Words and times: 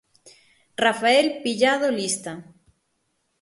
Rafael 0.83 1.27
Pillado 1.43 1.87
Lista. 1.91 2.33